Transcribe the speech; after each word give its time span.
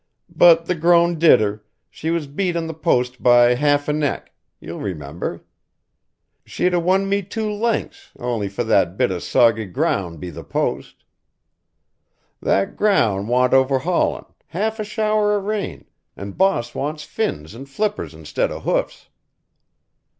But 0.35 0.65
the 0.65 0.73
grown' 0.73 1.19
did 1.19 1.41
her, 1.41 1.63
she 1.87 2.09
was 2.09 2.25
beat 2.25 2.55
on 2.55 2.65
the 2.65 2.73
post 2.73 3.21
by 3.21 3.53
haff 3.53 3.87
an 3.87 4.01
'eck, 4.01 4.31
you'll 4.59 4.79
remember. 4.79 5.45
She'd 6.43 6.73
a 6.73 6.79
won 6.79 7.07
be 7.07 7.21
two 7.21 7.51
lengths, 7.51 8.09
on'y 8.17 8.47
for 8.49 8.63
that 8.63 8.97
bit 8.97 9.11
o' 9.11 9.19
soggy 9.19 9.67
grown' 9.67 10.17
be 10.17 10.31
the 10.31 10.43
post. 10.43 11.03
That 12.41 12.75
grown' 12.75 13.27
want 13.27 13.53
over 13.53 13.77
haulin', 13.77 14.25
haff 14.47 14.79
a 14.79 14.83
shower 14.83 15.33
o' 15.33 15.39
rain, 15.39 15.85
and 16.17 16.35
boss 16.35 16.73
wants 16.73 17.03
fins 17.03 17.53
and 17.53 17.69
flippers 17.69 18.15
instead 18.15 18.49
o' 18.51 18.59
hoofs." 18.61 19.07